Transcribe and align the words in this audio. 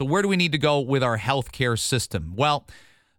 So, 0.00 0.06
where 0.06 0.22
do 0.22 0.28
we 0.28 0.36
need 0.36 0.52
to 0.52 0.58
go 0.58 0.80
with 0.80 1.02
our 1.02 1.18
healthcare 1.18 1.78
system? 1.78 2.32
Well, 2.34 2.66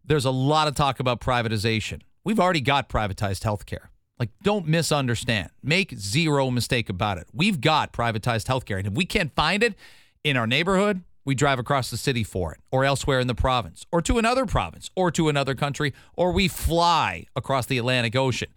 there's 0.03 0.25
a 0.25 0.31
lot 0.31 0.67
of 0.67 0.73
talk 0.73 0.99
about 0.99 1.21
privatization. 1.21 2.01
We've 2.23 2.39
already 2.39 2.59
got 2.59 2.89
privatized 2.89 3.43
healthcare. 3.43 3.89
Like, 4.17 4.29
don't 4.41 4.67
misunderstand. 4.67 5.51
Make 5.61 5.93
zero 5.95 6.49
mistake 6.49 6.89
about 6.89 7.19
it. 7.19 7.27
We've 7.31 7.61
got 7.61 7.93
privatized 7.93 8.47
healthcare. 8.47 8.79
And 8.79 8.87
if 8.87 8.93
we 8.93 9.05
can't 9.05 9.31
find 9.35 9.61
it 9.61 9.75
in 10.23 10.35
our 10.35 10.47
neighborhood, 10.47 11.03
we 11.23 11.35
drive 11.35 11.59
across 11.59 11.91
the 11.91 11.97
city 11.97 12.23
for 12.23 12.51
it, 12.51 12.59
or 12.71 12.83
elsewhere 12.83 13.19
in 13.19 13.27
the 13.27 13.35
province, 13.35 13.85
or 13.91 14.01
to 14.01 14.17
another 14.17 14.47
province, 14.47 14.89
or 14.95 15.11
to 15.11 15.29
another 15.29 15.53
country, 15.53 15.93
or 16.15 16.31
we 16.31 16.47
fly 16.47 17.27
across 17.35 17.67
the 17.67 17.77
Atlantic 17.77 18.15
Ocean, 18.15 18.49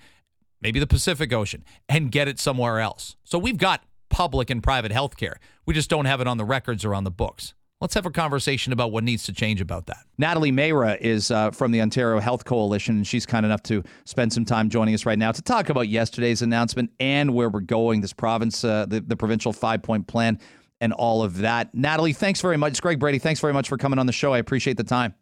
maybe 0.62 0.80
the 0.80 0.86
Pacific 0.86 1.30
Ocean, 1.34 1.62
and 1.90 2.10
get 2.10 2.26
it 2.26 2.40
somewhere 2.40 2.80
else. 2.80 3.16
So 3.24 3.36
we've 3.36 3.58
got 3.58 3.84
public 4.08 4.48
and 4.48 4.62
private 4.62 4.92
healthcare. 4.92 5.34
We 5.66 5.74
just 5.74 5.90
don't 5.90 6.06
have 6.06 6.22
it 6.22 6.26
on 6.26 6.38
the 6.38 6.46
records 6.46 6.86
or 6.86 6.94
on 6.94 7.04
the 7.04 7.10
books. 7.10 7.52
Let's 7.84 7.92
have 7.92 8.06
a 8.06 8.10
conversation 8.10 8.72
about 8.72 8.92
what 8.92 9.04
needs 9.04 9.24
to 9.24 9.32
change 9.34 9.60
about 9.60 9.84
that. 9.88 10.06
Natalie 10.16 10.50
Mehra 10.50 10.98
is 11.02 11.30
uh, 11.30 11.50
from 11.50 11.70
the 11.70 11.82
Ontario 11.82 12.18
Health 12.18 12.46
Coalition, 12.46 12.96
and 12.96 13.06
she's 13.06 13.26
kind 13.26 13.44
enough 13.44 13.62
to 13.64 13.84
spend 14.06 14.32
some 14.32 14.46
time 14.46 14.70
joining 14.70 14.94
us 14.94 15.04
right 15.04 15.18
now 15.18 15.32
to 15.32 15.42
talk 15.42 15.68
about 15.68 15.90
yesterday's 15.90 16.40
announcement 16.40 16.92
and 16.98 17.34
where 17.34 17.50
we're 17.50 17.60
going, 17.60 18.00
this 18.00 18.14
province, 18.14 18.64
uh, 18.64 18.86
the, 18.86 19.02
the 19.02 19.18
provincial 19.18 19.52
five 19.52 19.82
point 19.82 20.06
plan, 20.06 20.38
and 20.80 20.94
all 20.94 21.22
of 21.22 21.36
that. 21.40 21.74
Natalie, 21.74 22.14
thanks 22.14 22.40
very 22.40 22.56
much. 22.56 22.70
It's 22.70 22.80
Greg 22.80 22.98
Brady. 22.98 23.18
Thanks 23.18 23.42
very 23.42 23.52
much 23.52 23.68
for 23.68 23.76
coming 23.76 23.98
on 23.98 24.06
the 24.06 24.14
show. 24.14 24.32
I 24.32 24.38
appreciate 24.38 24.78
the 24.78 24.84
time. 24.84 25.14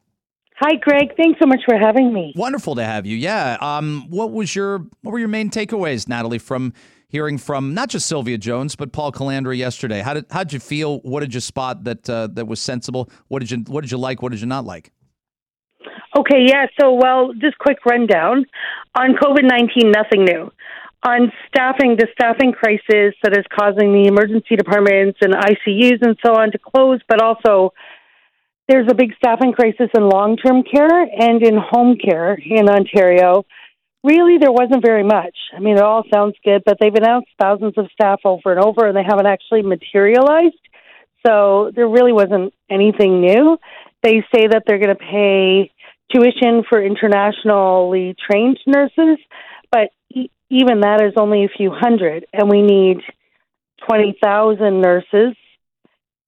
Hi, 0.61 0.77
Greg. 0.77 1.17
Thanks 1.17 1.41
so 1.43 1.49
much 1.49 1.63
for 1.67 1.77
having 1.77 2.13
me. 2.13 2.33
Wonderful 2.37 2.77
to 2.77 2.85
have 2.85 3.07
you. 3.07 3.17
Yeah. 3.17 3.57
Um, 3.61 4.07
what 4.09 4.31
was 4.31 4.55
your 4.55 4.87
what 5.01 5.11
were 5.11 5.19
your 5.19 5.27
main 5.27 5.51
takeaways, 5.51 6.07
Natalie, 6.07 6.39
from 6.39 6.75
hearing 7.13 7.37
from 7.37 7.75
not 7.75 7.91
just 7.91 8.07
Sylvia 8.07 8.39
Jones 8.39 8.75
but 8.75 8.91
Paul 8.91 9.13
Calandra 9.13 9.57
yesterday. 9.57 10.01
How 10.01 10.15
did 10.15 10.27
how 10.31 10.43
did 10.43 10.55
you 10.55 10.61
feel? 10.61 10.99
What 11.01 11.21
did 11.21 11.35
you 11.35 11.41
spot 11.41 11.85
that 11.85 12.11
uh, 12.11 12.29
that 12.33 12.49
was 12.49 12.61
sensible? 12.61 13.09
What 13.29 13.41
did 13.41 13.51
you 13.51 13.59
what 13.69 13.83
did 13.83 13.93
you 13.93 13.99
like? 13.99 14.23
What 14.23 14.33
did 14.33 14.41
you 14.41 14.47
not 14.47 14.65
like? 14.65 14.91
Okay, 16.19 16.45
yeah. 16.47 16.67
So, 16.79 16.93
well, 16.93 17.33
just 17.33 17.57
quick 17.59 17.79
rundown 17.87 18.45
on 18.95 19.15
COVID 19.15 19.45
nineteen. 19.45 19.93
Nothing 19.93 20.25
new. 20.25 20.51
On 21.05 21.33
staffing, 21.49 21.97
the 21.97 22.07
staffing 22.13 22.53
crisis 22.53 23.15
that 23.25 23.37
is 23.37 23.45
causing 23.59 23.93
the 23.93 24.07
emergency 24.07 24.55
departments 24.55 25.19
and 25.21 25.35
ICUs 25.35 25.99
and 26.01 26.17
so 26.25 26.35
on 26.35 26.53
to 26.53 26.59
close, 26.59 27.01
but 27.09 27.21
also 27.21 27.73
there's 28.69 28.87
a 28.89 28.95
big 28.95 29.13
staffing 29.17 29.53
crisis 29.53 29.89
in 29.97 30.09
long 30.09 30.37
term 30.37 30.63
care 30.63 31.03
and 31.03 31.43
in 31.43 31.57
home 31.57 31.97
care 31.97 32.35
in 32.35 32.69
Ontario 32.69 33.45
really 34.05 34.39
there 34.39 34.53
wasn't 34.53 34.85
very 34.85 35.05
much. 35.05 35.37
I 35.57 35.61
mean, 35.61 35.77
it 35.77 35.83
all 35.83 36.05
sounds 36.13 36.35
good, 36.45 36.63
but 36.65 36.79
they've 36.81 36.95
announced 36.95 37.29
thousands 37.41 37.75
of 37.77 37.87
staff 37.93 38.21
over 38.25 38.53
and 38.53 38.61
over, 38.61 38.87
and 38.87 38.97
they 38.97 39.05
haven't 39.07 39.27
actually 39.27 39.63
materialized. 39.63 40.57
So 41.27 41.71
there 41.75 41.89
really 41.89 42.13
wasn't 42.13 42.53
anything 42.69 43.21
new. 43.21 43.59
They 44.03 44.25
say 44.35 44.49
that 44.49 44.65
they're 44.67 44.79
going 44.79 44.89
to 44.89 44.97
pay 44.97 45.71
tuition 46.13 46.65
for 46.69 46.83
internationally 46.85 48.17
trained 48.31 48.59
nurses, 48.67 49.19
but 49.71 49.91
e- 50.11 50.31
even 50.51 50.81
that 50.81 51.01
is 51.01 51.15
only 51.17 51.45
a 51.45 51.49
few 51.49 51.71
hundred, 51.71 52.27
and 52.33 52.51
we 52.51 52.61
need 52.61 52.99
20,000 53.89 54.81
nurses 54.81 55.37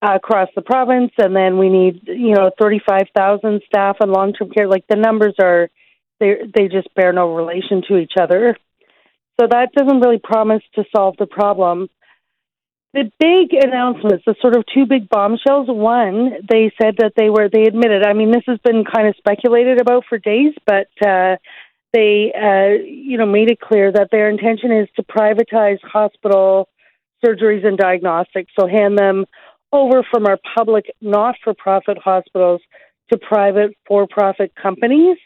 across 0.00 0.48
the 0.54 0.62
province, 0.62 1.12
and 1.18 1.34
then 1.34 1.58
we 1.58 1.68
need, 1.68 2.02
you 2.06 2.34
know, 2.34 2.50
35,000 2.58 3.62
staff 3.66 3.96
in 4.00 4.12
long 4.12 4.32
term 4.32 4.50
care. 4.50 4.68
Like 4.68 4.84
the 4.88 4.96
numbers 4.96 5.34
are 5.40 5.70
they 6.20 6.34
they 6.54 6.68
just 6.68 6.92
bear 6.94 7.12
no 7.12 7.34
relation 7.34 7.82
to 7.88 7.98
each 7.98 8.14
other. 8.20 8.56
So 9.40 9.48
that 9.50 9.72
doesn't 9.72 10.00
really 10.00 10.20
promise 10.22 10.62
to 10.74 10.84
solve 10.94 11.16
the 11.18 11.26
problem. 11.26 11.88
The 12.92 13.10
big 13.18 13.52
announcements, 13.52 14.24
the 14.24 14.36
sort 14.40 14.54
of 14.56 14.64
two 14.72 14.86
big 14.86 15.08
bombshells. 15.08 15.66
One, 15.68 16.30
they 16.48 16.72
said 16.80 16.98
that 16.98 17.14
they 17.16 17.28
were 17.28 17.48
they 17.48 17.64
admitted. 17.64 18.04
I 18.06 18.12
mean, 18.12 18.30
this 18.30 18.44
has 18.46 18.58
been 18.64 18.84
kind 18.84 19.08
of 19.08 19.16
speculated 19.16 19.80
about 19.80 20.04
for 20.08 20.18
days, 20.18 20.54
but 20.64 20.86
uh, 21.04 21.36
they 21.92 22.32
uh, 22.32 22.84
you 22.84 23.18
know 23.18 23.26
made 23.26 23.50
it 23.50 23.60
clear 23.60 23.90
that 23.90 24.10
their 24.12 24.30
intention 24.30 24.70
is 24.70 24.88
to 24.96 25.02
privatize 25.02 25.78
hospital 25.82 26.68
surgeries 27.24 27.66
and 27.66 27.76
diagnostics. 27.76 28.52
So 28.58 28.68
hand 28.68 28.96
them 28.96 29.24
over 29.72 30.04
from 30.08 30.26
our 30.26 30.38
public 30.56 30.84
not-for-profit 31.00 31.98
hospitals 31.98 32.60
to 33.12 33.18
private 33.18 33.76
for-profit 33.88 34.52
companies 34.54 35.16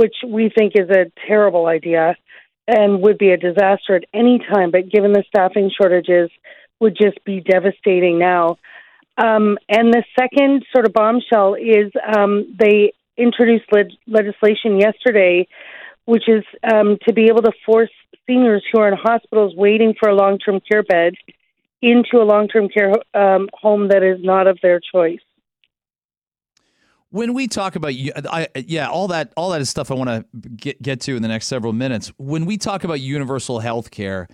which 0.00 0.16
we 0.26 0.48
think 0.48 0.72
is 0.74 0.88
a 0.88 1.12
terrible 1.28 1.66
idea 1.66 2.16
and 2.66 3.02
would 3.02 3.18
be 3.18 3.30
a 3.30 3.36
disaster 3.36 3.96
at 3.96 4.04
any 4.14 4.38
time, 4.38 4.70
but 4.70 4.88
given 4.88 5.12
the 5.12 5.24
staffing 5.28 5.70
shortages, 5.78 6.30
would 6.80 6.96
just 6.96 7.22
be 7.24 7.40
devastating 7.40 8.18
now. 8.18 8.56
Um, 9.18 9.58
and 9.68 9.92
the 9.92 10.02
second 10.18 10.64
sort 10.72 10.86
of 10.86 10.94
bombshell 10.94 11.54
is 11.54 11.92
um, 12.16 12.56
they 12.58 12.94
introduced 13.18 13.66
le- 13.70 13.96
legislation 14.06 14.80
yesterday, 14.80 15.46
which 16.06 16.26
is 16.26 16.42
um, 16.72 16.96
to 17.06 17.12
be 17.12 17.26
able 17.26 17.42
to 17.42 17.52
force 17.66 17.90
seniors 18.26 18.64
who 18.72 18.80
are 18.80 18.88
in 18.88 18.96
hospitals 18.96 19.54
waiting 19.54 19.92
for 20.00 20.08
a 20.08 20.14
long 20.14 20.38
term 20.38 20.60
care 20.60 20.82
bed 20.82 21.12
into 21.82 22.16
a 22.16 22.24
long 22.24 22.48
term 22.48 22.70
care 22.70 22.94
um, 23.12 23.50
home 23.52 23.88
that 23.88 24.02
is 24.02 24.24
not 24.24 24.46
of 24.46 24.58
their 24.62 24.80
choice 24.80 25.20
when 27.10 27.34
we 27.34 27.48
talk 27.48 27.76
about 27.76 27.92
I, 27.92 28.48
yeah 28.54 28.88
all 28.88 29.08
that 29.08 29.32
all 29.36 29.50
that 29.50 29.60
is 29.60 29.68
stuff 29.68 29.90
i 29.90 29.94
want 29.94 30.10
to 30.10 30.48
get, 30.48 30.80
get 30.80 31.00
to 31.02 31.16
in 31.16 31.22
the 31.22 31.28
next 31.28 31.46
several 31.48 31.72
minutes. 31.72 32.12
When 32.16 32.46
we 32.46 32.56
talk 32.56 32.84
about 32.84 33.00
universal 33.00 33.58
health 33.60 33.90
care 33.90 34.28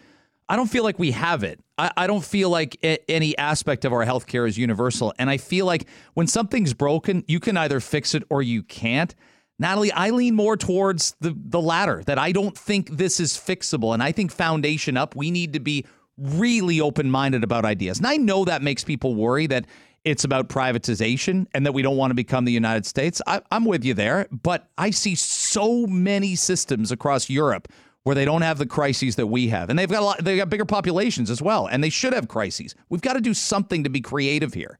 i 0.49 0.57
don't 0.57 0.69
feel 0.69 0.85
like 0.85 0.99
we 0.99 1.11
have 1.11 1.43
it. 1.43 1.61
I, 1.79 1.91
I 1.97 2.07
don't 2.07 2.25
feel 2.25 2.49
like 2.51 2.79
any 3.09 3.37
aspect 3.37 3.85
of 3.85 3.93
our 3.93 4.05
health 4.05 4.27
care 4.27 4.47
is 4.47 4.57
universal. 4.57 5.13
And 5.19 5.29
i 5.29 5.39
feel 5.39 5.67
like 5.67 5.89
when 6.15 6.27
something's 6.27 6.75
broken 6.75 7.25
you 7.27 7.41
can 7.41 7.57
either 7.57 7.81
fix 7.81 8.15
it 8.15 8.23
or 8.31 8.43
you 8.43 8.63
can't. 8.63 9.15
Natalie 9.59 9.93
i 9.93 10.11
lean 10.11 10.35
more 10.35 10.57
towards 10.57 11.17
the, 11.21 11.35
the 11.35 11.61
latter 11.61 12.03
that 12.05 12.19
i 12.19 12.31
don't 12.31 12.57
think 12.57 12.91
this 12.91 13.21
is 13.21 13.33
fixable. 13.33 13.95
And 13.95 14.03
i 14.03 14.13
think 14.13 14.31
foundation 14.31 14.97
up 14.97 15.17
we 15.17 15.31
need 15.31 15.55
to 15.55 15.61
be 15.61 15.87
really 16.19 16.81
open-minded 16.81 17.43
about 17.45 17.65
ideas. 17.65 17.99
And 17.99 18.07
i 18.07 18.19
know 18.19 18.45
that 18.45 18.61
makes 18.61 18.85
people 18.85 19.15
worry 19.15 19.47
that 19.47 19.67
it's 20.07 20.23
about 20.23 20.49
privatization 20.49 21.49
and 21.53 21.67
that 21.67 21.73
we 21.73 21.83
don't 21.83 21.97
want 21.97 22.13
to 22.13 22.15
become 22.15 22.45
the 22.45 22.53
United 22.53 22.87
States. 22.87 23.21
I, 23.27 23.43
am 23.51 23.65
with 23.65 23.85
you 23.85 23.93
there, 23.93 24.29
but 24.31 24.69
I 24.79 24.91
see 24.91 25.17
so 25.17 25.85
many 25.89 26.37
systems 26.37 26.93
across 26.93 27.29
Europe 27.29 27.67
where 28.05 28.15
they 28.15 28.25
don't 28.25 28.43
have 28.43 28.59
the 28.59 28.67
crises 28.67 29.17
that 29.17 29.27
we 29.27 29.49
have, 29.49 29.69
and 29.69 29.77
they've 29.77 29.91
got 29.91 30.01
a 30.01 30.05
lot. 30.05 30.25
They've 30.25 30.39
got 30.39 30.49
bigger 30.49 30.65
populations 30.65 31.29
as 31.29 31.43
well, 31.43 31.67
and 31.67 31.83
they 31.83 31.91
should 31.91 32.13
have 32.13 32.29
crises. 32.29 32.73
We've 32.89 33.01
got 33.01 33.15
to 33.15 33.21
do 33.21 33.35
something 33.35 33.83
to 33.83 33.91
be 33.91 34.01
creative 34.01 34.55
here. 34.55 34.79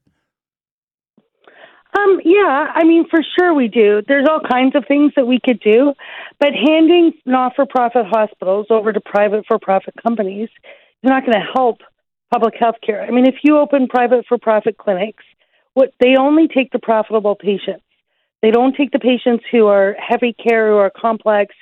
Um, 1.97 2.21
yeah, 2.23 2.71
I 2.73 2.85
mean, 2.85 3.05
for 3.09 3.19
sure 3.37 3.53
we 3.53 3.67
do. 3.67 4.01
There's 4.07 4.27
all 4.29 4.39
kinds 4.39 4.75
of 4.75 4.85
things 4.87 5.11
that 5.17 5.27
we 5.27 5.41
could 5.43 5.59
do, 5.59 5.93
but 6.39 6.53
handing 6.53 7.11
not 7.25 7.53
for 7.57 7.65
profit 7.65 8.05
hospitals 8.05 8.67
over 8.69 8.93
to 8.93 9.01
private 9.01 9.43
for 9.45 9.59
profit 9.59 9.95
companies 10.01 10.47
is 11.03 11.09
not 11.09 11.25
going 11.25 11.33
to 11.37 11.45
help 11.53 11.79
public 12.31 12.55
health 12.59 12.75
care. 12.85 13.01
I 13.01 13.11
mean, 13.11 13.25
if 13.25 13.35
you 13.43 13.57
open 13.57 13.87
private 13.87 14.25
for 14.27 14.37
profit 14.37 14.77
clinics, 14.77 15.23
what 15.73 15.93
they 15.99 16.15
only 16.17 16.47
take 16.47 16.71
the 16.71 16.79
profitable 16.79 17.35
patients. 17.35 17.83
They 18.41 18.51
don't 18.51 18.75
take 18.75 18.91
the 18.91 18.99
patients 18.99 19.45
who 19.51 19.67
are 19.67 19.95
heavy 19.99 20.33
care, 20.33 20.69
who 20.69 20.77
are 20.77 20.91
complex, 20.91 21.55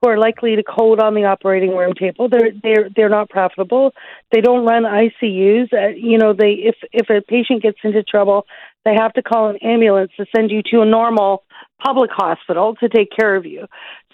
who 0.00 0.10
are 0.10 0.18
likely 0.18 0.56
to 0.56 0.62
code 0.62 1.00
on 1.00 1.14
the 1.14 1.24
operating 1.24 1.76
room 1.76 1.92
table. 1.98 2.28
They're 2.28 2.52
they're 2.62 2.88
they're 2.94 3.08
not 3.08 3.30
profitable. 3.30 3.92
They 4.32 4.40
don't 4.40 4.66
run 4.66 4.82
ICUs. 4.82 5.72
Uh, 5.72 5.88
you 5.88 6.18
know, 6.18 6.32
they 6.32 6.52
if 6.52 6.76
if 6.92 7.10
a 7.10 7.20
patient 7.22 7.62
gets 7.62 7.78
into 7.84 8.02
trouble, 8.02 8.46
they 8.84 8.94
have 8.94 9.12
to 9.14 9.22
call 9.22 9.48
an 9.50 9.56
ambulance 9.58 10.10
to 10.16 10.26
send 10.34 10.50
you 10.50 10.62
to 10.70 10.80
a 10.80 10.86
normal 10.86 11.44
public 11.84 12.10
hospital 12.12 12.74
to 12.76 12.88
take 12.88 13.10
care 13.10 13.36
of 13.36 13.44
you. 13.46 13.66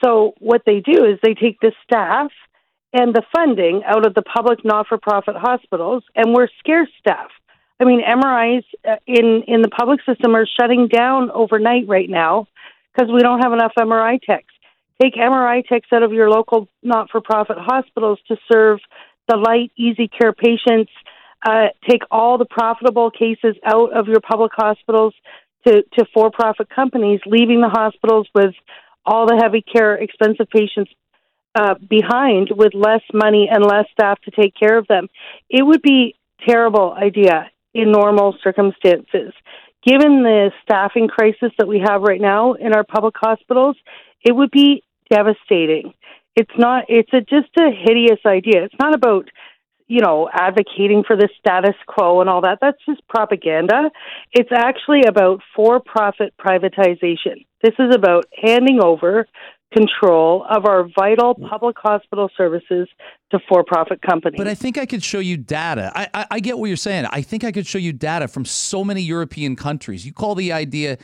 So 0.05 0.35
what 0.39 0.63
they 0.67 0.81
do 0.81 1.05
is 1.05 1.19
they 1.23 1.35
take 1.35 1.61
the 1.61 1.73
staff 1.85 2.31
and 2.93 3.15
the 3.15 3.23
funding 3.35 3.83
out 3.85 4.07
of 4.07 4.15
the 4.15 4.23
public 4.23 4.65
not-for-profit 4.65 5.37
hospitals, 5.37 6.05
and 6.15 6.35
we're 6.35 6.49
scarce 6.59 6.89
staff. 6.99 7.29
I 7.81 7.85
mean, 7.85 8.01
MRIs 8.03 8.65
uh, 8.89 8.97
in 9.07 9.45
in 9.47 9.63
the 9.63 9.69
public 9.69 10.01
system 10.05 10.35
are 10.35 10.47
shutting 10.59 10.89
down 10.89 11.31
overnight 11.31 11.87
right 11.87 12.09
now 12.09 12.49
because 12.93 13.13
we 13.13 13.21
don't 13.21 13.41
have 13.41 13.53
enough 13.53 13.73
MRI 13.79 14.21
techs. 14.21 14.53
Take 15.01 15.15
MRI 15.15 15.65
techs 15.67 15.89
out 15.93 16.03
of 16.03 16.13
your 16.13 16.29
local 16.29 16.69
not-for-profit 16.83 17.57
hospitals 17.59 18.19
to 18.29 18.37
serve 18.51 18.81
the 19.29 19.37
light, 19.37 19.71
easy 19.77 20.09
care 20.09 20.33
patients. 20.33 20.91
Uh, 21.47 21.69
take 21.89 22.03
all 22.11 22.37
the 22.37 22.47
profitable 22.47 23.13
cases 23.13 23.55
out 23.65 23.97
of 23.97 24.09
your 24.09 24.21
public 24.21 24.51
hospitals 24.57 25.15
to, 25.65 25.85
to 25.97 26.05
for-profit 26.13 26.69
companies, 26.69 27.21
leaving 27.27 27.61
the 27.61 27.69
hospitals 27.69 28.27
with 28.35 28.55
all 29.07 29.27
the 29.27 29.37
heavy 29.41 29.63
care, 29.63 29.95
expensive 29.95 30.49
patients 30.51 30.91
uh, 31.59 31.75
behind 31.89 32.51
with 32.55 32.73
less 32.75 33.03
money 33.13 33.49
and 33.51 33.65
less 33.65 33.87
staff 33.93 34.21
to 34.23 34.31
take 34.31 34.55
care 34.55 34.79
of 34.79 34.87
them. 34.87 35.09
It 35.51 35.65
would 35.65 35.83
be 35.83 36.15
terrible 36.47 36.93
idea 36.93 37.51
in 37.75 37.91
normal 37.91 38.37
circumstances. 38.45 39.33
Given 39.85 40.23
the 40.23 40.53
staffing 40.63 41.09
crisis 41.09 41.53
that 41.59 41.67
we 41.67 41.83
have 41.85 42.03
right 42.03 42.21
now 42.21 42.55
in 42.55 42.75
our 42.75 42.85
public 42.85 43.15
hospitals, 43.17 43.77
it 44.23 44.33
would 44.33 44.51
be 44.51 44.83
devastating. 45.11 45.95
It's 46.37 46.57
not. 46.57 46.85
It's 46.89 47.13
a, 47.13 47.21
just 47.21 47.51
a 47.59 47.71
hideous 47.71 48.21
idea. 48.25 48.65
It's 48.65 48.75
not 48.79 48.95
about 48.95 49.29
you 49.91 50.03
know, 50.03 50.29
advocating 50.31 51.03
for 51.07 51.17
the 51.17 51.31
status 51.39 51.75
quo 51.87 52.21
and 52.21 52.29
all 52.29 52.43
that. 52.43 52.59
That's 52.61 52.77
just 52.87 53.01
propaganda. 53.09 53.91
It's 54.33 54.51
actually 54.55 55.05
about 55.09 55.41
for 55.57 55.81
profit 55.81 56.35
privatization. 56.39 57.47
This 57.63 57.73
is 57.79 57.95
about 57.95 58.27
handing 58.41 58.81
over 58.85 59.27
control 59.73 60.47
of 60.49 60.65
our 60.65 60.89
vital 60.99 61.35
public 61.35 61.77
hospital 61.79 62.31
services 62.37 62.89
to 63.31 63.39
for-profit 63.49 64.01
companies. 64.03 64.39
But 64.39 64.49
I 64.49 64.55
think 64.55 64.79
I 64.79 64.87
could 64.87 65.05
show 65.05 65.19
you 65.19 65.37
data. 65.37 65.93
I, 65.95 66.09
I, 66.15 66.27
I, 66.33 66.41
get 66.41 66.59
what 66.59 66.67
you're 66.67 66.77
saying. 66.77 67.07
I 67.11 67.21
think 67.21 67.45
I 67.45 67.53
could 67.53 67.67
show 67.67 67.79
you 67.79 67.93
data 67.93 68.29
from 68.29 68.45
so 68.45 68.83
many 68.83 69.03
European 69.03 69.57
countries. 69.57 70.07
You 70.07 70.13
call 70.13 70.35
the 70.35 70.53
idea 70.53 70.97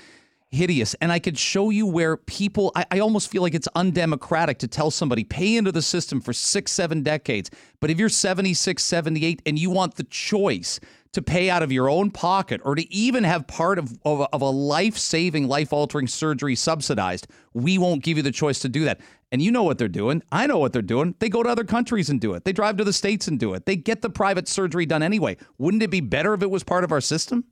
hideous, 0.51 0.95
and 0.95 1.13
I 1.13 1.19
could 1.19 1.39
show 1.39 1.69
you 1.71 1.87
where 1.87 2.17
people. 2.17 2.73
I, 2.75 2.87
I 2.91 2.99
almost 3.01 3.31
feel 3.31 3.43
like 3.43 3.55
it's 3.55 3.69
undemocratic 3.75 4.59
to 4.61 4.69
tell 4.69 4.91
somebody 4.91 5.25
pay 5.25 5.57
into 5.57 5.73
the 5.73 5.83
system 5.83 6.21
for 6.21 6.33
six, 6.33 6.73
seven 6.73 7.03
decades. 7.03 7.51
But 7.81 7.91
if 7.91 7.99
you're 7.99 8.09
76, 8.09 8.83
78, 8.83 9.43
and 9.45 9.59
you 9.59 9.69
want 9.69 9.97
the 9.97 10.05
choice 10.05 10.81
to 11.15 11.23
pay 11.23 11.49
out 11.49 11.63
of 11.63 11.73
your 11.73 11.89
own 11.89 12.11
pocket 12.11 12.61
or 12.65 12.75
to 12.75 12.93
even 12.93 13.25
have 13.25 13.47
part 13.47 13.79
of, 13.79 13.99
of, 14.05 14.27
of 14.33 14.43
a 14.43 14.51
life 14.51 14.99
saving, 14.99 15.49
life 15.49 15.73
altering 15.73 16.07
surgery 16.07 16.55
subsidized, 16.55 17.27
we 17.53 17.79
won't 17.79 18.03
give 18.03 18.17
you 18.17 18.23
the 18.23 18.33
choice 18.33 18.59
to 18.61 18.69
do 18.69 18.85
that. 18.85 19.01
And 19.33 19.43
you 19.43 19.51
know 19.51 19.63
what 19.63 19.79
they're 19.79 19.89
doing. 19.89 20.23
I 20.31 20.47
know 20.47 20.59
what 20.59 20.73
they're 20.73 20.83
doing. 20.83 21.15
They 21.19 21.29
go 21.29 21.43
to 21.43 21.49
other 21.49 21.65
countries 21.65 22.09
and 22.11 22.21
do 22.21 22.35
it. 22.35 22.45
They 22.45 22.53
drive 22.53 22.77
to 22.77 22.85
the 22.85 22.93
States 22.93 23.27
and 23.27 23.39
do 23.39 23.55
it. 23.55 23.67
They 23.67 23.77
get 23.77 24.03
the 24.03 24.11
private 24.11 24.47
surgery 24.47 24.87
done 24.87 25.03
anyway. 25.03 25.37
Wouldn't 25.59 25.83
it 25.83 25.91
be 25.91 26.01
better 26.01 26.35
if 26.35 26.43
it 26.43 26.51
was 26.51 26.63
part 26.63 26.85
of 26.85 26.93
our 26.93 27.01
system? 27.01 27.45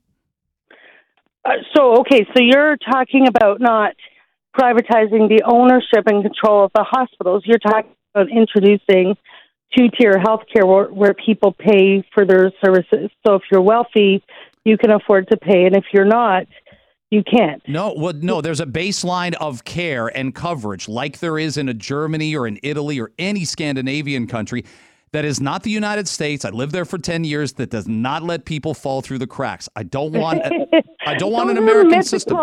Uh, 1.43 1.51
so, 1.75 1.99
okay, 2.01 2.25
so 2.35 2.41
you're 2.41 2.77
talking 2.77 3.27
about 3.27 3.59
not 3.59 3.95
privatizing 4.57 5.27
the 5.27 5.41
ownership 5.45 6.05
and 6.05 6.23
control 6.23 6.65
of 6.65 6.71
the 6.73 6.85
hospitals. 6.87 7.43
You're 7.45 7.59
talking 7.59 7.91
about 8.13 8.27
introducing 8.29 9.17
two 9.75 9.89
tier 9.97 10.13
healthcare 10.13 10.67
where, 10.67 10.87
where 10.87 11.13
people 11.13 11.53
pay 11.53 12.03
for 12.13 12.25
their 12.25 12.51
services. 12.63 13.09
So 13.25 13.35
if 13.35 13.43
you're 13.51 13.61
wealthy, 13.61 14.23
you 14.65 14.77
can 14.77 14.91
afford 14.91 15.27
to 15.29 15.37
pay, 15.37 15.65
and 15.65 15.75
if 15.75 15.85
you're 15.93 16.05
not, 16.05 16.45
you 17.09 17.23
can't. 17.23 17.61
No, 17.67 17.93
well, 17.95 18.13
no. 18.13 18.41
There's 18.41 18.59
a 18.59 18.65
baseline 18.65 19.35
of 19.35 19.63
care 19.65 20.07
and 20.07 20.33
coverage, 20.33 20.89
like 20.89 21.19
there 21.19 21.37
is 21.37 21.57
in 21.57 21.69
a 21.69 21.73
Germany 21.73 22.35
or 22.35 22.47
in 22.47 22.59
Italy 22.63 22.99
or 22.99 23.11
any 23.19 23.45
Scandinavian 23.45 24.25
country. 24.25 24.65
That 25.11 25.25
is 25.25 25.39
not 25.39 25.61
the 25.61 25.69
United 25.69 26.07
States. 26.07 26.43
I 26.43 26.49
lived 26.49 26.71
there 26.71 26.85
for 26.85 26.97
ten 26.97 27.23
years. 27.23 27.53
That 27.53 27.69
does 27.69 27.87
not 27.87 28.23
let 28.23 28.45
people 28.45 28.73
fall 28.73 29.01
through 29.01 29.19
the 29.19 29.27
cracks. 29.27 29.69
I 29.75 29.83
don't 29.83 30.11
want. 30.11 30.41
I 31.05 31.13
don't 31.13 31.31
want 31.33 31.51
an 31.51 31.57
American 31.57 32.01
system. 32.01 32.35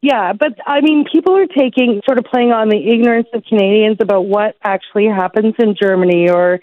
Yeah, 0.00 0.32
but 0.32 0.54
I 0.64 0.80
mean, 0.80 1.04
people 1.12 1.36
are 1.36 1.46
taking 1.46 2.00
sort 2.06 2.18
of 2.18 2.24
playing 2.24 2.52
on 2.52 2.68
the 2.68 2.78
ignorance 2.78 3.28
of 3.34 3.42
Canadians 3.48 3.96
about 4.00 4.26
what 4.26 4.56
actually 4.62 5.06
happens 5.06 5.54
in 5.58 5.74
Germany 5.80 6.30
or 6.30 6.60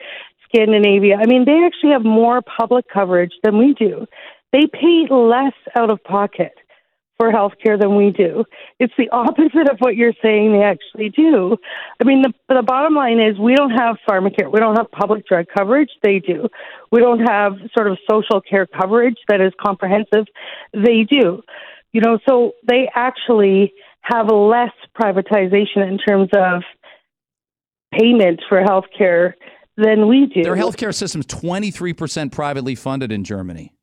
Scandinavia. 0.47 1.17
I 1.21 1.25
mean, 1.25 1.43
they 1.43 1.63
actually 1.65 1.91
have 1.91 2.05
more 2.05 2.41
public 2.41 2.85
coverage 2.91 3.33
than 3.43 3.57
we 3.57 3.73
do. 3.73 4.05
They 4.53 4.67
pay 4.71 5.07
less 5.09 5.53
out 5.75 5.89
of 5.91 6.01
pocket 6.03 6.53
for 7.17 7.31
health 7.31 7.53
care 7.61 7.77
than 7.77 7.95
we 7.95 8.11
do. 8.11 8.45
It's 8.79 8.93
the 8.97 9.09
opposite 9.11 9.69
of 9.69 9.79
what 9.79 9.95
you're 9.97 10.13
saying 10.21 10.53
they 10.53 10.63
actually 10.63 11.09
do. 11.09 11.57
I 11.99 12.05
mean, 12.05 12.21
the, 12.21 12.33
the 12.47 12.61
bottom 12.61 12.95
line 12.95 13.19
is 13.19 13.37
we 13.37 13.55
don't 13.55 13.71
have 13.71 13.97
pharmacare. 14.07 14.51
We 14.51 14.59
don't 14.59 14.75
have 14.77 14.91
public 14.91 15.27
drug 15.27 15.45
coverage. 15.55 15.89
They 16.03 16.19
do. 16.19 16.47
We 16.91 16.99
don't 16.99 17.19
have 17.19 17.53
sort 17.77 17.89
of 17.89 17.97
social 18.09 18.41
care 18.41 18.65
coverage 18.65 19.17
that 19.27 19.41
is 19.41 19.51
comprehensive. 19.61 20.25
They 20.73 21.03
do. 21.03 21.41
You 21.95 22.01
know, 22.01 22.19
so 22.27 22.51
they 22.67 22.89
actually 22.93 23.71
have 24.01 24.29
less 24.29 24.73
privatization 25.01 25.77
in 25.77 25.97
terms 25.97 26.29
of 26.35 26.61
payment 27.97 28.41
for 28.49 28.61
healthcare 28.61 29.31
than 29.77 30.09
we 30.09 30.25
do. 30.25 30.43
Their 30.43 30.57
healthcare 30.57 30.93
system 30.93 31.21
is 31.21 31.27
23% 31.27 32.33
privately 32.33 32.75
funded 32.75 33.13
in 33.13 33.23
Germany. 33.23 33.73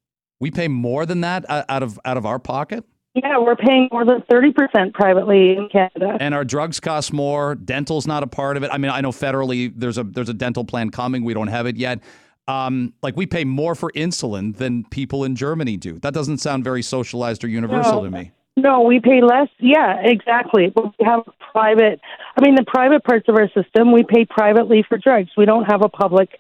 We 0.41 0.51
pay 0.51 0.69
more 0.69 1.07
than 1.07 1.23
that 1.23 1.47
out 1.49 1.83
of 1.83 1.99
out 2.05 2.19
of 2.19 2.27
our 2.27 2.39
pocket? 2.39 2.85
Yeah, 3.15 3.39
we're 3.39 3.57
paying 3.57 3.89
more 3.91 4.05
than 4.05 4.21
30% 4.31 4.93
privately 4.93 5.57
in 5.57 5.71
Canada. 5.73 6.19
And 6.21 6.35
our 6.35 6.45
drugs 6.45 6.81
cost 6.81 7.15
more. 7.15 7.55
Dental's 7.55 8.07
not 8.07 8.23
a 8.23 8.27
part 8.27 8.59
of 8.59 8.63
it. 8.63 8.71
I 8.71 8.77
mean, 8.77 8.91
I 8.91 9.01
know 9.01 9.13
federally 9.13 9.73
there's 9.75 9.97
a 9.97 10.05
there's 10.05 10.29
a 10.29 10.35
dental 10.35 10.67
plan 10.67 10.91
coming. 10.91 11.25
We 11.25 11.33
don't 11.33 11.49
have 11.49 11.65
it 11.65 11.79
yet. 11.79 12.01
Um, 12.49 12.95
like 13.03 13.17
we 13.17 13.27
pay 13.27 13.45
more 13.45 13.75
for 13.75 13.93
insulin 13.93 14.57
than 14.57 14.85
people 14.85 15.25
in 15.25 15.37
Germany 15.37 15.77
do. 15.77 15.99
That 16.01 16.13
doesn't 16.13 16.39
sound 16.39 16.65
very 16.65 16.83
socialized 16.83 17.45
or 17.45 17.49
universal 17.49 18.03
no, 18.03 18.05
to 18.05 18.11
me. 18.11 18.33
No, 18.57 18.83
we 18.83 19.01
pay 19.01 19.23
less. 19.23 19.49
Yeah, 19.59 20.01
exactly. 20.03 20.71
But 20.75 20.87
we 20.99 21.05
have 21.05 21.23
private. 21.53 22.01
I 22.37 22.45
mean, 22.45 22.55
the 22.55 22.65
private 22.67 23.05
parts 23.05 23.29
of 23.29 23.37
our 23.37 23.49
system, 23.49 23.93
we 23.93 24.03
pay 24.03 24.25
privately 24.25 24.85
for 24.89 24.99
drugs. 24.99 25.31
We 25.37 25.47
don't 25.47 25.65
have 25.65 25.83
a 25.83 25.89
public 25.89 26.31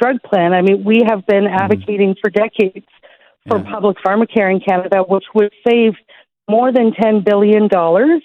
drug 0.00 0.22
plan. 0.22 0.52
I 0.52 0.62
mean, 0.62 0.84
we 0.84 1.02
have 1.06 1.26
been 1.26 1.44
mm-hmm. 1.44 1.62
advocating 1.62 2.14
mm. 2.14 2.20
for 2.20 2.30
decades 2.30 2.86
for 3.48 3.58
yeah. 3.58 3.70
public 3.70 3.96
pharmacare 3.98 4.50
in 4.50 4.60
Canada, 4.60 5.02
which 5.06 5.24
would 5.34 5.52
save 5.66 5.94
more 6.48 6.72
than 6.72 6.92
ten 6.92 7.22
billion 7.24 7.68
dollars 7.68 8.22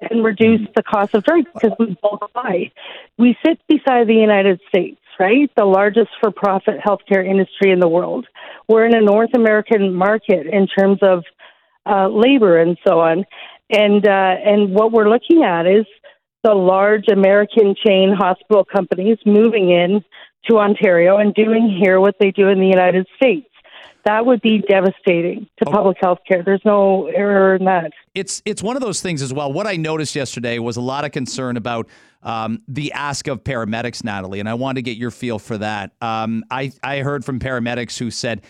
and 0.00 0.24
reduce 0.24 0.60
mm. 0.60 0.74
the 0.74 0.82
cost 0.82 1.14
of 1.14 1.24
drugs 1.24 1.46
because 1.54 1.76
we 1.78 1.96
bulk 2.02 2.30
buy. 2.34 2.70
We 3.18 3.36
sit 3.46 3.60
beside 3.68 4.08
the 4.08 4.14
United 4.14 4.60
States 4.68 5.00
right? 5.18 5.50
The 5.56 5.64
largest 5.64 6.10
for 6.20 6.30
profit 6.30 6.76
healthcare 6.84 7.26
industry 7.26 7.70
in 7.70 7.80
the 7.80 7.88
world. 7.88 8.26
We're 8.68 8.86
in 8.86 8.94
a 8.94 9.00
North 9.00 9.30
American 9.34 9.94
market 9.94 10.46
in 10.46 10.66
terms 10.66 10.98
of 11.02 11.24
uh, 11.86 12.08
labor 12.08 12.58
and 12.58 12.76
so 12.86 13.00
on. 13.00 13.24
And, 13.70 14.06
uh, 14.06 14.10
and 14.44 14.74
what 14.74 14.92
we're 14.92 15.08
looking 15.08 15.42
at 15.42 15.66
is 15.66 15.86
the 16.42 16.54
large 16.54 17.08
American 17.08 17.74
chain 17.86 18.14
hospital 18.16 18.64
companies 18.64 19.18
moving 19.24 19.70
in 19.70 20.04
to 20.48 20.58
Ontario 20.58 21.16
and 21.16 21.34
doing 21.34 21.74
here 21.82 22.00
what 22.00 22.16
they 22.20 22.30
do 22.30 22.48
in 22.48 22.60
the 22.60 22.66
United 22.66 23.06
States. 23.16 23.48
That 24.04 24.26
would 24.26 24.42
be 24.42 24.58
devastating 24.58 25.46
to 25.58 25.70
public 25.70 25.96
health 26.00 26.18
care. 26.28 26.42
There's 26.42 26.64
no 26.64 27.06
error 27.06 27.56
in 27.56 27.64
that. 27.64 27.92
It's 28.14 28.42
it's 28.44 28.62
one 28.62 28.76
of 28.76 28.82
those 28.82 29.00
things 29.00 29.22
as 29.22 29.32
well. 29.32 29.52
What 29.52 29.66
I 29.66 29.76
noticed 29.76 30.14
yesterday 30.14 30.58
was 30.58 30.76
a 30.76 30.82
lot 30.82 31.04
of 31.04 31.12
concern 31.12 31.56
about 31.56 31.88
um, 32.22 32.62
the 32.68 32.92
ask 32.92 33.26
of 33.28 33.44
paramedics, 33.44 34.04
Natalie, 34.04 34.40
and 34.40 34.48
I 34.48 34.54
wanted 34.54 34.76
to 34.76 34.82
get 34.82 34.98
your 34.98 35.10
feel 35.10 35.38
for 35.38 35.58
that. 35.58 35.92
Um, 36.00 36.44
I, 36.50 36.72
I 36.82 36.98
heard 36.98 37.24
from 37.24 37.38
paramedics 37.38 37.98
who 37.98 38.10
said, 38.10 38.42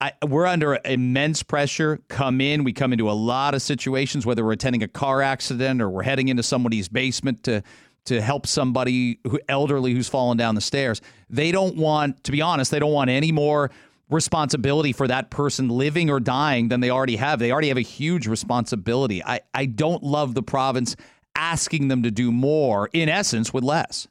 I, 0.00 0.12
we're 0.26 0.46
under 0.46 0.78
immense 0.84 1.42
pressure. 1.42 2.00
Come 2.08 2.40
in. 2.40 2.64
We 2.64 2.72
come 2.72 2.92
into 2.92 3.10
a 3.10 3.12
lot 3.12 3.54
of 3.54 3.62
situations, 3.62 4.26
whether 4.26 4.44
we're 4.44 4.52
attending 4.52 4.82
a 4.82 4.88
car 4.88 5.22
accident 5.22 5.80
or 5.80 5.88
we're 5.88 6.02
heading 6.02 6.28
into 6.28 6.42
somebody's 6.42 6.88
basement 6.88 7.42
to 7.44 7.62
to 8.04 8.20
help 8.20 8.46
somebody 8.48 9.20
who 9.24 9.38
elderly 9.48 9.92
who's 9.92 10.08
fallen 10.08 10.36
down 10.36 10.56
the 10.56 10.60
stairs. 10.60 11.00
They 11.30 11.52
don't 11.52 11.76
want, 11.76 12.24
to 12.24 12.32
be 12.32 12.42
honest, 12.42 12.72
they 12.72 12.80
don't 12.80 12.92
want 12.92 13.10
any 13.10 13.30
more 13.30 13.70
responsibility 14.10 14.92
for 14.92 15.08
that 15.08 15.30
person 15.30 15.68
living 15.68 16.10
or 16.10 16.20
dying 16.20 16.68
than 16.68 16.80
they 16.80 16.90
already 16.90 17.16
have. 17.16 17.38
They 17.38 17.50
already 17.50 17.68
have 17.68 17.78
a 17.78 17.82
huge 17.82 18.26
responsibility. 18.26 19.24
I, 19.24 19.40
I 19.54 19.66
don't 19.66 20.02
love 20.02 20.34
the 20.34 20.42
province 20.42 20.96
asking 21.34 21.88
them 21.88 22.02
to 22.02 22.10
do 22.10 22.30
more, 22.30 22.90
in 22.92 23.08
essence, 23.08 23.52
with 23.54 23.64
less. 23.64 24.06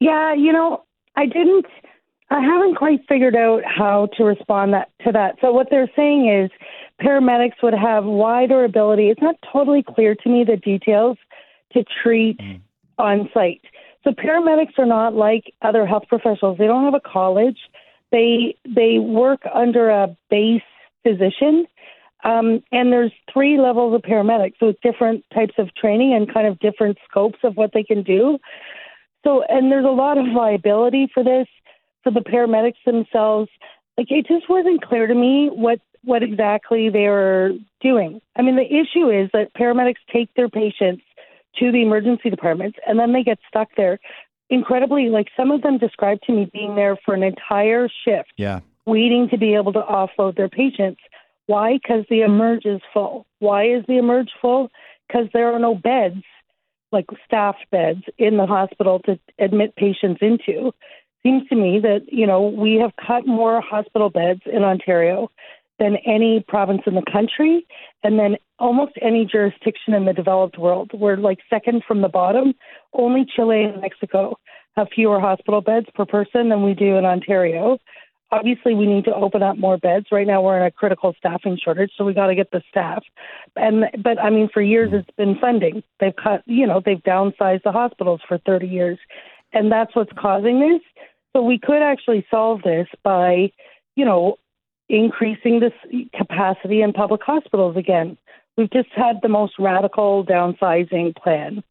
Yeah, 0.00 0.34
you 0.34 0.52
know, 0.52 0.84
I 1.16 1.26
didn't. 1.26 1.66
I 2.30 2.40
haven't 2.40 2.76
quite 2.76 3.00
figured 3.08 3.34
out 3.34 3.62
how 3.64 4.08
to 4.16 4.24
respond 4.24 4.74
that 4.74 4.90
to 5.04 5.12
that. 5.12 5.36
So 5.40 5.50
what 5.50 5.68
they're 5.70 5.90
saying 5.96 6.28
is 6.28 6.50
paramedics 7.00 7.62
would 7.62 7.74
have 7.74 8.04
wider 8.04 8.64
ability. 8.64 9.08
It's 9.08 9.22
not 9.22 9.36
totally 9.50 9.82
clear 9.82 10.14
to 10.14 10.28
me 10.28 10.44
the 10.44 10.56
details 10.56 11.16
to 11.72 11.84
treat 12.02 12.38
mm. 12.38 12.60
on 12.98 13.30
site. 13.32 13.62
So 14.04 14.10
paramedics 14.10 14.78
are 14.78 14.86
not 14.86 15.14
like 15.14 15.52
other 15.62 15.86
health 15.86 16.04
professionals. 16.08 16.58
They 16.58 16.66
don't 16.66 16.84
have 16.84 16.94
a 16.94 17.00
college. 17.00 17.58
They 18.10 18.56
they 18.64 18.98
work 18.98 19.42
under 19.52 19.90
a 19.90 20.16
base 20.30 20.62
physician 21.02 21.66
um, 22.24 22.62
and 22.72 22.92
there's 22.92 23.12
three 23.32 23.58
levels 23.58 23.94
of 23.94 24.02
paramedics, 24.02 24.54
so 24.58 24.74
different 24.82 25.24
types 25.32 25.54
of 25.58 25.74
training 25.74 26.14
and 26.14 26.32
kind 26.32 26.46
of 26.46 26.58
different 26.58 26.98
scopes 27.08 27.38
of 27.44 27.56
what 27.56 27.70
they 27.72 27.84
can 27.84 28.02
do. 28.02 28.38
So, 29.24 29.44
and 29.48 29.70
there's 29.70 29.84
a 29.84 29.88
lot 29.88 30.18
of 30.18 30.26
liability 30.26 31.08
for 31.12 31.22
this 31.22 31.46
for 32.02 32.10
the 32.12 32.20
paramedics 32.20 32.82
themselves. 32.84 33.48
Like 33.96 34.10
it 34.10 34.26
just 34.26 34.48
wasn't 34.48 34.82
clear 34.82 35.06
to 35.06 35.14
me 35.14 35.50
what 35.52 35.80
what 36.04 36.22
exactly 36.22 36.88
they 36.88 37.08
were 37.08 37.52
doing. 37.80 38.20
I 38.36 38.42
mean, 38.42 38.56
the 38.56 38.62
issue 38.62 39.10
is 39.10 39.30
that 39.32 39.54
paramedics 39.54 39.96
take 40.12 40.32
their 40.34 40.48
patients 40.48 41.02
to 41.58 41.72
the 41.72 41.82
emergency 41.82 42.30
departments 42.30 42.78
and 42.86 42.98
then 42.98 43.12
they 43.12 43.22
get 43.22 43.38
stuck 43.48 43.68
there. 43.76 43.98
Incredibly, 44.50 45.08
like 45.08 45.28
some 45.36 45.50
of 45.50 45.62
them 45.62 45.78
described 45.78 46.22
to 46.26 46.32
me 46.32 46.50
being 46.52 46.74
there 46.74 46.96
for 47.04 47.14
an 47.14 47.22
entire 47.22 47.88
shift, 48.04 48.32
yeah, 48.36 48.60
waiting 48.86 49.28
to 49.30 49.38
be 49.38 49.54
able 49.54 49.72
to 49.74 49.82
offload 49.82 50.36
their 50.36 50.48
patients 50.48 51.00
why? 51.48 51.78
Because 51.82 52.04
the 52.10 52.20
emerge 52.20 52.66
is 52.66 52.82
full. 52.92 53.26
Why 53.38 53.64
is 53.64 53.82
the 53.88 53.96
emerge 53.96 54.28
full? 54.40 54.70
Because 55.06 55.28
there 55.32 55.50
are 55.54 55.58
no 55.58 55.74
beds, 55.74 56.22
like 56.92 57.06
staffed 57.24 57.64
beds, 57.70 58.02
in 58.18 58.36
the 58.36 58.44
hospital 58.44 59.00
to 59.06 59.18
admit 59.38 59.74
patients 59.74 60.18
into. 60.20 60.72
Seems 61.22 61.48
to 61.48 61.56
me 61.56 61.80
that, 61.80 62.02
you 62.12 62.26
know, 62.26 62.48
we 62.48 62.74
have 62.74 62.92
cut 62.96 63.26
more 63.26 63.62
hospital 63.62 64.10
beds 64.10 64.42
in 64.44 64.62
Ontario 64.62 65.30
than 65.78 65.96
any 66.06 66.44
province 66.48 66.82
in 66.86 66.94
the 66.94 67.04
country 67.10 67.66
and 68.02 68.18
then 68.18 68.36
almost 68.58 68.92
any 69.00 69.24
jurisdiction 69.24 69.94
in 69.94 70.04
the 70.04 70.12
developed 70.12 70.58
world. 70.58 70.90
We're 70.92 71.16
like 71.16 71.38
second 71.48 71.82
from 71.86 72.02
the 72.02 72.08
bottom. 72.08 72.54
Only 72.92 73.24
Chile 73.24 73.64
and 73.64 73.80
Mexico 73.80 74.38
have 74.76 74.88
fewer 74.94 75.20
hospital 75.20 75.60
beds 75.60 75.86
per 75.94 76.04
person 76.04 76.48
than 76.48 76.62
we 76.62 76.74
do 76.74 76.96
in 76.96 77.04
Ontario. 77.04 77.78
Obviously, 78.30 78.74
we 78.74 78.86
need 78.86 79.04
to 79.06 79.14
open 79.14 79.42
up 79.42 79.56
more 79.56 79.78
beds. 79.78 80.06
Right 80.12 80.26
now, 80.26 80.42
we're 80.42 80.58
in 80.58 80.66
a 80.66 80.70
critical 80.70 81.14
staffing 81.16 81.58
shortage, 81.62 81.92
so 81.96 82.04
we 82.04 82.12
got 82.12 82.26
to 82.26 82.34
get 82.34 82.50
the 82.50 82.62
staff. 82.68 83.02
And 83.56 83.84
but 84.02 84.20
I 84.20 84.28
mean, 84.28 84.50
for 84.52 84.60
years 84.60 84.90
it's 84.92 85.16
been 85.16 85.38
funding. 85.40 85.82
They've 85.98 86.14
cut, 86.14 86.42
you 86.44 86.66
know, 86.66 86.82
they've 86.84 87.02
downsized 87.02 87.62
the 87.62 87.72
hospitals 87.72 88.20
for 88.28 88.38
30 88.38 88.66
years, 88.66 88.98
and 89.52 89.72
that's 89.72 89.96
what's 89.96 90.12
causing 90.18 90.60
this. 90.60 90.82
So 91.32 91.42
we 91.42 91.58
could 91.58 91.82
actually 91.82 92.26
solve 92.30 92.62
this 92.62 92.86
by, 93.02 93.50
you 93.96 94.04
know, 94.04 94.36
increasing 94.88 95.60
this 95.60 95.72
capacity 96.16 96.82
in 96.82 96.92
public 96.92 97.22
hospitals 97.22 97.76
again. 97.76 98.16
We've 98.56 98.70
just 98.70 98.88
had 98.94 99.16
the 99.22 99.28
most 99.28 99.54
radical 99.58 100.24
downsizing 100.24 101.16
plan 101.16 101.62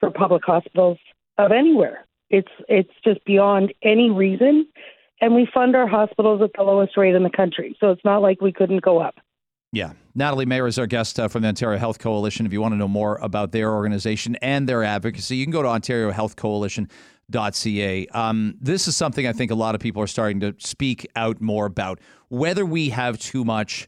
for 0.00 0.10
public 0.10 0.44
hospitals 0.44 0.98
of 1.38 1.52
anywhere. 1.52 2.06
It's 2.30 2.52
it's 2.68 2.92
just 3.04 3.24
beyond 3.24 3.72
any 3.82 4.10
reason, 4.10 4.66
and 5.20 5.34
we 5.34 5.48
fund 5.52 5.76
our 5.76 5.86
hospitals 5.86 6.42
at 6.42 6.50
the 6.56 6.62
lowest 6.62 6.96
rate 6.96 7.14
in 7.14 7.22
the 7.22 7.30
country. 7.30 7.76
So 7.80 7.90
it's 7.90 8.04
not 8.04 8.22
like 8.22 8.40
we 8.40 8.52
couldn't 8.52 8.82
go 8.82 9.00
up. 9.00 9.16
Yeah. 9.72 9.92
Natalie 10.14 10.46
Mehra 10.46 10.68
is 10.68 10.78
our 10.78 10.86
guest 10.86 11.20
uh, 11.20 11.28
from 11.28 11.42
the 11.42 11.48
Ontario 11.48 11.78
Health 11.78 11.98
Coalition. 11.98 12.46
If 12.46 12.52
you 12.52 12.60
want 12.60 12.72
to 12.72 12.78
know 12.78 12.88
more 12.88 13.16
about 13.16 13.52
their 13.52 13.72
organization 13.74 14.36
and 14.36 14.68
their 14.68 14.82
advocacy, 14.82 15.36
you 15.36 15.44
can 15.44 15.52
go 15.52 15.62
to 15.62 15.68
ontariohealthcoalition.ca. 17.32 18.06
Um, 18.08 18.56
this 18.60 18.88
is 18.88 18.96
something 18.96 19.26
I 19.26 19.32
think 19.32 19.50
a 19.50 19.54
lot 19.54 19.74
of 19.74 19.80
people 19.80 20.02
are 20.02 20.06
starting 20.06 20.40
to 20.40 20.54
speak 20.58 21.06
out 21.16 21.40
more 21.40 21.66
about 21.66 22.00
whether 22.28 22.64
we 22.64 22.90
have 22.90 23.18
too 23.18 23.44
much 23.44 23.86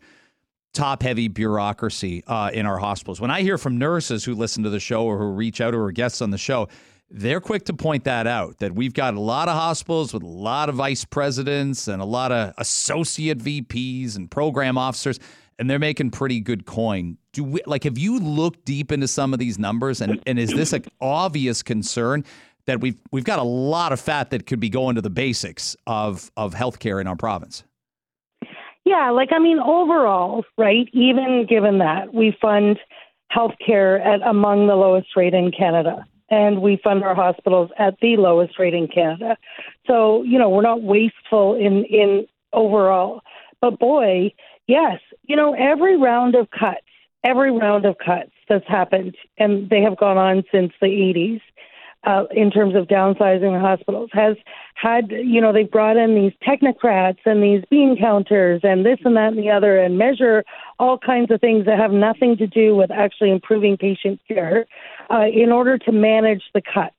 top 0.75 1.03
heavy 1.03 1.29
bureaucracy 1.29 2.23
uh, 2.27 2.51
in 2.53 2.67
our 2.67 2.79
hospitals. 2.79 3.21
When 3.21 3.31
I 3.31 3.43
hear 3.43 3.59
from 3.59 3.79
nurses 3.79 4.25
who 4.25 4.35
listen 4.35 4.63
to 4.65 4.71
the 4.71 4.81
show 4.81 5.05
or 5.05 5.19
who 5.19 5.33
reach 5.33 5.61
out 5.61 5.75
or 5.75 5.85
are 5.85 5.93
guests 5.93 6.21
on 6.21 6.31
the 6.31 6.39
show, 6.39 6.69
they're 7.11 7.41
quick 7.41 7.65
to 7.65 7.73
point 7.73 8.05
that 8.05 8.27
out 8.27 8.59
that 8.59 8.75
we've 8.75 8.93
got 8.93 9.15
a 9.15 9.21
lot 9.21 9.49
of 9.49 9.55
hospitals 9.55 10.13
with 10.13 10.23
a 10.23 10.27
lot 10.27 10.69
of 10.69 10.75
vice 10.75 11.05
presidents 11.05 11.89
and 11.89 12.03
a 12.03 12.05
lot 12.05 12.31
of 12.31 12.53
associate 12.59 13.39
VPs 13.39 14.15
and 14.17 14.31
program 14.31 14.77
officers 14.77 15.19
and 15.59 15.69
they're 15.69 15.79
making 15.79 16.11
pretty 16.11 16.39
good 16.39 16.67
coin. 16.67 17.17
Do 17.33 17.45
we, 17.45 17.61
like 17.67 17.85
have 17.85 17.99
you 17.99 18.21
looked 18.21 18.65
deep 18.65 18.93
into 18.93 19.09
some 19.09 19.33
of 19.33 19.39
these 19.39 19.59
numbers 19.59 20.01
and, 20.01 20.23
and 20.27 20.39
is 20.39 20.51
this 20.51 20.73
an 20.73 20.85
obvious 21.01 21.63
concern 21.63 22.25
that 22.69 22.81
we've 22.81 23.01
we've 23.11 23.25
got 23.25 23.39
a 23.39 23.45
lot 23.45 23.93
of 23.93 24.01
fat 24.01 24.31
that 24.31 24.47
could 24.47 24.61
be 24.61 24.69
going 24.69 24.95
to 24.95 25.03
the 25.03 25.11
basics 25.11 25.77
of 25.87 26.31
of 26.37 26.55
healthcare 26.55 27.01
in 27.01 27.07
our 27.07 27.17
province? 27.17 27.65
Yeah, 28.85 29.11
like 29.11 29.31
I 29.33 29.39
mean 29.39 29.59
overall, 29.59 30.45
right? 30.57 30.89
Even 30.93 31.47
given 31.49 31.79
that 31.79 32.15
we 32.15 32.37
fund 32.41 32.79
healthcare 33.35 34.01
at 34.05 34.23
among 34.23 34.69
the 34.69 34.77
lowest 34.77 35.09
rate 35.17 35.35
in 35.35 35.51
Canada 35.51 36.07
and 36.31 36.63
we 36.63 36.79
fund 36.83 37.03
our 37.03 37.15
hospitals 37.15 37.71
at 37.79 37.99
the 38.01 38.17
lowest 38.17 38.59
rate 38.59 38.75
in 38.75 38.87
Canada. 38.87 39.37
So, 39.87 40.23
you 40.23 40.39
know, 40.39 40.49
we're 40.49 40.63
not 40.63 40.83
wasteful 40.83 41.55
in 41.55 41.85
in 41.85 42.27
overall. 42.53 43.23
But 43.61 43.79
boy, 43.79 44.33
Yes, 44.69 45.01
you 45.23 45.35
know, 45.35 45.55
every 45.55 45.97
round 45.97 46.35
of 46.35 46.51
cuts, 46.51 46.85
every 47.25 47.51
round 47.51 47.87
of 47.87 47.97
cuts 48.05 48.31
that's 48.49 48.69
happened, 48.69 49.17
and 49.39 49.69
they 49.71 49.81
have 49.81 49.97
gone 49.97 50.19
on 50.19 50.45
since 50.53 50.73
the 50.81 50.87
80s 50.87 51.41
uh, 52.05 52.25
in 52.31 52.51
terms 52.51 52.75
of 52.75 52.87
downsizing 52.87 53.53
the 53.53 53.61
hospitals, 53.61 54.11
has 54.13 54.37
had, 54.75 55.11
you 55.11 55.41
know, 55.41 55.53
they've 55.53 55.71
brought 55.71 55.97
in 55.97 56.15
these 56.15 56.33
technocrats 56.47 57.19
and 57.25 57.43
these 57.43 57.63
bean 57.71 57.97
counters 57.99 58.61
and 58.63 58.87
this 58.87 58.99
and 59.05 59.17
that 59.17 59.33
and 59.33 59.39
the 59.39 59.51
other 59.51 59.79
and 59.79 59.99
measure 59.99 60.45
all 60.79 60.99
kinds 60.99 61.31
of 61.31 61.41
things 61.41 61.67
that 61.67 61.79
have 61.79 61.91
nothing 61.91 62.37
to 62.37 62.47
do 62.47 62.77
with 62.77 62.91
actually 62.91 63.31
improving 63.31 63.77
patient 63.77 64.21
care 64.29 64.67
uh, 65.11 65.25
in 65.33 65.51
order 65.51 65.77
to 65.77 65.93
manage 65.93 66.43
the 66.55 66.63
cuts. 66.63 66.95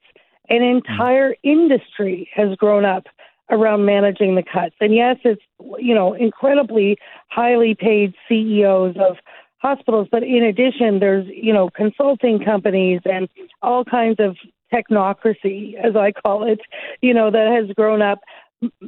An 0.49 0.63
entire 0.63 1.35
industry 1.43 2.29
has 2.33 2.55
grown 2.57 2.83
up 2.83 3.05
around 3.49 3.85
managing 3.85 4.35
the 4.35 4.43
cuts. 4.43 4.75
And 4.79 4.93
yes, 4.93 5.17
it's 5.23 5.41
you 5.79 5.95
know 5.95 6.13
incredibly 6.13 6.97
highly 7.29 7.75
paid 7.75 8.13
CEOs 8.27 8.95
of 8.97 9.17
hospitals, 9.59 10.07
but 10.11 10.23
in 10.23 10.43
addition, 10.43 10.99
there's 10.99 11.27
you 11.27 11.53
know 11.53 11.69
consulting 11.69 12.43
companies 12.43 13.01
and 13.05 13.27
all 13.61 13.83
kinds 13.83 14.19
of 14.19 14.35
technocracy, 14.73 15.75
as 15.75 15.95
I 15.95 16.11
call 16.11 16.47
it, 16.47 16.59
you 17.01 17.13
know 17.13 17.31
that 17.31 17.51
has 17.51 17.73
grown 17.75 18.01
up 18.01 18.19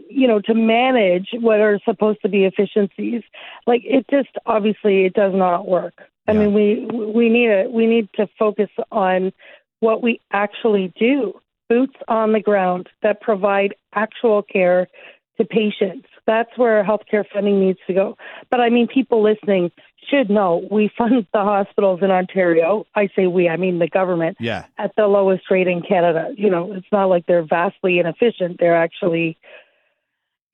you 0.09 0.27
know 0.27 0.41
to 0.41 0.53
manage 0.53 1.29
what 1.33 1.59
are 1.59 1.79
supposed 1.85 2.21
to 2.21 2.29
be 2.29 2.45
efficiencies. 2.45 3.23
Like 3.67 3.81
it 3.85 4.05
just 4.09 4.29
obviously 4.45 5.05
it 5.05 5.13
does 5.13 5.33
not 5.33 5.67
work. 5.67 5.93
I 6.27 6.33
mean 6.33 6.53
we 6.53 6.85
we 6.85 7.29
need 7.29 7.49
a 7.49 7.69
we 7.69 7.87
need 7.87 8.09
to 8.15 8.27
focus 8.37 8.69
on 8.91 9.33
what 9.79 10.01
we 10.01 10.21
actually 10.31 10.93
do. 10.97 11.39
Boots 11.69 11.95
on 12.07 12.33
the 12.33 12.41
ground 12.41 12.89
that 13.01 13.21
provide 13.21 13.75
actual 13.93 14.43
care 14.43 14.87
to 15.37 15.45
patients. 15.45 16.07
That's 16.31 16.57
where 16.57 16.81
healthcare 16.81 17.25
funding 17.33 17.59
needs 17.59 17.79
to 17.87 17.93
go. 17.93 18.15
But 18.49 18.61
I 18.61 18.69
mean, 18.69 18.87
people 18.87 19.21
listening 19.21 19.69
should 20.09 20.29
know 20.29 20.65
we 20.71 20.89
fund 20.97 21.27
the 21.33 21.39
hospitals 21.39 21.99
in 22.01 22.09
Ontario. 22.09 22.85
I 22.95 23.09
say 23.17 23.27
we, 23.27 23.49
I 23.49 23.57
mean 23.57 23.79
the 23.79 23.89
government. 23.89 24.37
Yeah. 24.39 24.63
At 24.77 24.93
the 24.95 25.07
lowest 25.07 25.51
rate 25.51 25.67
in 25.67 25.81
Canada. 25.81 26.29
You 26.37 26.49
know, 26.49 26.71
it's 26.71 26.87
not 26.89 27.09
like 27.09 27.25
they're 27.25 27.45
vastly 27.45 27.99
inefficient. 27.99 28.61
They're 28.61 28.81
actually, 28.81 29.37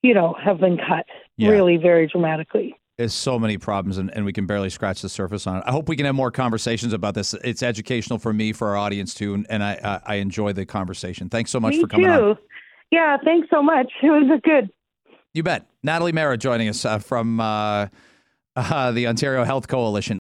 you 0.01 0.15
know, 0.15 0.35
have 0.43 0.59
been 0.59 0.77
cut 0.77 1.05
yeah. 1.37 1.49
really 1.49 1.77
very 1.77 2.07
dramatically. 2.07 2.75
There's 2.97 3.13
so 3.13 3.37
many 3.37 3.59
problems, 3.59 3.99
and, 3.99 4.11
and 4.15 4.25
we 4.25 4.33
can 4.33 4.47
barely 4.47 4.71
scratch 4.71 5.03
the 5.03 5.09
surface 5.09 5.45
on 5.45 5.57
it. 5.57 5.63
I 5.67 5.71
hope 5.71 5.87
we 5.87 5.95
can 5.95 6.07
have 6.07 6.15
more 6.15 6.31
conversations 6.31 6.93
about 6.93 7.13
this. 7.13 7.35
It's 7.43 7.61
educational 7.61 8.17
for 8.17 8.33
me, 8.33 8.51
for 8.53 8.69
our 8.69 8.77
audience 8.77 9.13
too, 9.13 9.35
and, 9.35 9.45
and 9.51 9.63
I, 9.63 10.01
I 10.03 10.15
enjoy 10.15 10.53
the 10.53 10.65
conversation. 10.65 11.29
Thanks 11.29 11.51
so 11.51 11.59
much 11.59 11.75
me 11.75 11.81
for 11.81 11.87
coming 11.87 12.07
too. 12.07 12.11
on. 12.11 12.37
Yeah, 12.89 13.17
thanks 13.23 13.49
so 13.51 13.61
much. 13.61 13.91
It 14.01 14.09
was 14.09 14.39
good. 14.43 14.71
You 15.37 15.43
bet. 15.43 15.67
Natalie 15.83 16.13
Mehra 16.13 16.39
joining 16.39 16.67
us 16.67 16.83
uh, 16.83 16.97
from 16.97 17.39
uh, 17.39 17.89
uh, 18.55 18.91
the 18.91 19.05
Ontario 19.05 19.43
Health 19.43 19.67
Coalition. 19.67 20.15